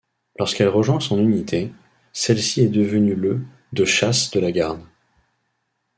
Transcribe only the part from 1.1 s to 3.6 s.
unité, celle-ci est devenue le